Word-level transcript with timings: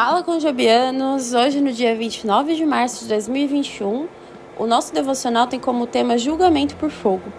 Fala 0.00 0.22
com 0.22 0.38
Jobianos, 0.38 1.34
hoje 1.34 1.60
no 1.60 1.72
dia 1.72 1.92
29 1.92 2.54
de 2.54 2.64
março 2.64 3.02
de 3.02 3.08
2021, 3.08 4.06
o 4.56 4.64
nosso 4.64 4.94
devocional 4.94 5.48
tem 5.48 5.58
como 5.58 5.88
tema 5.88 6.16
julgamento 6.16 6.76
por 6.76 6.88
fogo. 6.88 7.32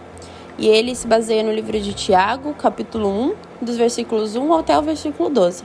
E 0.58 0.68
ele 0.68 0.94
se 0.94 1.08
baseia 1.08 1.42
no 1.42 1.54
livro 1.54 1.80
de 1.80 1.94
Tiago, 1.94 2.54
capítulo 2.56 3.08
1, 3.08 3.36
dos 3.62 3.78
versículos 3.78 4.36
1 4.36 4.54
até 4.56 4.78
o 4.78 4.82
versículo 4.82 5.30
12. 5.30 5.64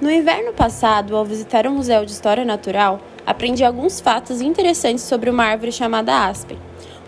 No 0.00 0.10
inverno 0.10 0.54
passado, 0.54 1.14
ao 1.14 1.26
visitar 1.26 1.66
o 1.66 1.70
Museu 1.70 2.06
de 2.06 2.12
História 2.12 2.42
Natural, 2.42 2.98
aprendi 3.26 3.62
alguns 3.62 4.00
fatos 4.00 4.40
interessantes 4.40 5.04
sobre 5.04 5.28
uma 5.28 5.44
árvore 5.44 5.72
chamada 5.72 6.26
aspen. 6.26 6.58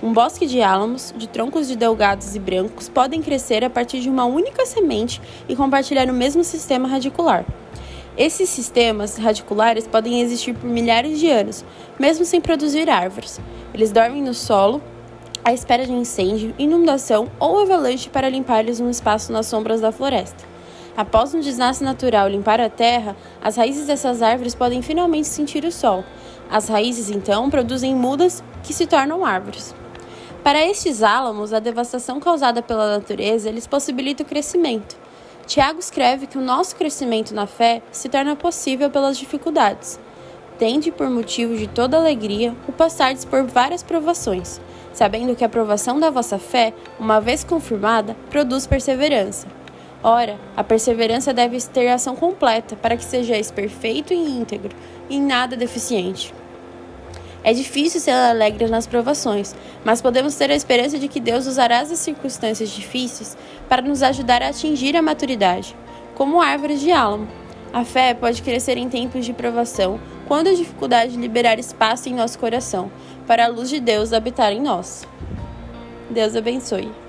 Um 0.03 0.13
bosque 0.13 0.45
de 0.45 0.61
álamos, 0.61 1.15
de 1.17 1.27
troncos 1.27 1.69
de 1.69 1.75
delgados 1.75 2.37
e 2.37 2.39
brancos, 2.39 2.87
podem 2.87 3.23
crescer 3.23 3.65
a 3.65 3.71
partir 3.71 4.01
de 4.01 4.11
uma 4.11 4.27
única 4.27 4.67
semente 4.67 5.23
e 5.49 5.57
compartilhar 5.57 6.11
o 6.11 6.13
mesmo 6.13 6.45
sistema 6.45 6.87
radicular. 6.87 7.47
Esses 8.19 8.49
sistemas 8.49 9.17
radiculares 9.17 9.87
podem 9.87 10.21
existir 10.21 10.53
por 10.53 10.69
milhares 10.69 11.21
de 11.21 11.31
anos, 11.31 11.65
mesmo 11.97 12.25
sem 12.25 12.41
produzir 12.41 12.91
árvores. 12.91 13.41
Eles 13.73 13.93
dormem 13.93 14.21
no 14.21 14.35
solo, 14.35 14.83
à 15.45 15.53
espera 15.53 15.87
de 15.87 15.93
incêndio, 15.93 16.53
inundação 16.59 17.31
ou 17.39 17.63
avalanche 17.63 18.11
para 18.11 18.29
limpar-lhes 18.29 18.81
um 18.81 18.91
espaço 18.91 19.31
nas 19.31 19.47
sombras 19.47 19.81
da 19.81 19.93
floresta. 19.93 20.45
Após 20.97 21.33
um 21.33 21.39
desastre 21.39 21.85
natural 21.85 22.29
limpar 22.29 22.61
a 22.61 22.69
terra, 22.69 23.17
as 23.41 23.55
raízes 23.55 23.87
dessas 23.87 24.21
árvores 24.21 24.53
podem 24.53 24.83
finalmente 24.83 25.29
sentir 25.29 25.65
o 25.65 25.71
sol. 25.71 26.03
As 26.51 26.69
raízes, 26.69 27.11
então, 27.11 27.49
produzem 27.49 27.95
mudas 27.95 28.43
que 28.65 28.75
se 28.75 28.85
tornam 28.85 29.25
árvores. 29.25 29.73
Para 30.43 30.61
estes 30.67 31.05
álamos, 31.05 31.53
a 31.53 31.61
devastação 31.61 32.19
causada 32.19 32.63
pela 32.63 32.99
natureza 32.99 33.49
lhes 33.49 33.69
possibilita 33.69 34.25
o 34.25 34.27
crescimento. 34.27 34.97
Tiago 35.49 35.81
escreve 35.81 36.27
que 36.27 36.37
o 36.37 36.43
nosso 36.43 36.77
crescimento 36.77 37.35
na 37.35 37.47
fé 37.47 37.81
se 37.91 38.07
torna 38.11 38.37
possível 38.37 38.91
pelas 38.91 39.17
dificuldades. 39.17 39.99
Tende 40.59 40.91
por 40.91 41.09
motivo 41.09 41.57
de 41.57 41.67
toda 41.67 41.97
alegria 41.97 42.55
o 42.69 42.73
passardes 42.73 43.25
por 43.25 43.45
várias 43.45 43.83
provações, 43.83 44.61
sabendo 44.93 45.35
que 45.35 45.43
a 45.43 45.49
provação 45.49 45.99
da 45.99 46.11
vossa 46.11 46.39
fé, 46.39 46.75
uma 47.01 47.19
vez 47.19 47.45
confirmada, 47.45 48.15
produz 48.29 48.67
perseverança. 48.67 49.47
Ora, 50.03 50.39
a 50.55 50.63
perseverança 50.63 51.33
deve 51.33 51.59
ter 51.63 51.89
ação 51.89 52.15
completa, 52.15 52.77
para 52.77 52.95
que 52.95 53.05
sejais 53.05 53.51
perfeito 53.51 54.13
e 54.13 54.17
íntegro, 54.17 54.77
e 55.09 55.17
em 55.17 55.23
nada 55.23 55.57
deficiente. 55.57 56.35
É 57.49 57.53
difícil 57.55 57.99
ser 57.99 58.11
alegre 58.11 58.69
nas 58.69 58.87
provações, 58.87 59.57
mas 59.83 60.03
podemos 60.03 60.35
ter 60.35 60.51
a 60.51 60.55
esperança 60.55 60.99
de 60.99 61.09
que 61.09 61.19
Deus 61.19 61.47
usará 61.47 61.81
as 61.81 61.89
circunstâncias 61.99 62.69
difíceis 62.69 63.39
para 63.67 63.81
nos 63.81 64.03
ajudar 64.03 64.43
a 64.43 64.49
atingir 64.49 64.95
a 64.95 65.01
maturidade, 65.01 65.75
como 66.15 66.43
árvores 66.43 66.79
de 66.79 66.93
álamo. 66.93 67.27
A 67.73 67.87
fé 67.87 68.13
pode 68.13 68.43
crescer 68.43 68.77
em 68.77 68.91
tempos 68.91 69.25
de 69.25 69.33
provação, 69.33 69.99
quando 70.27 70.49
a 70.49 70.55
dificuldade 70.55 71.17
liberar 71.17 71.59
espaço 71.59 72.11
em 72.11 72.15
nosso 72.15 72.39
coração, 72.39 72.93
para 73.27 73.47
a 73.47 73.49
luz 73.49 73.71
de 73.71 73.81
Deus 73.81 74.13
habitar 74.13 74.53
em 74.53 74.61
nós. 74.61 75.09
Deus 76.11 76.37
abençoe. 76.37 77.08